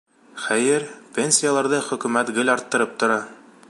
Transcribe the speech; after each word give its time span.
Хәйер, 0.45 0.85
пенсияларҙы 1.19 1.83
Хөкүмәт 1.91 2.33
гел 2.39 2.53
арттырып 2.57 2.99
тора. 3.05 3.21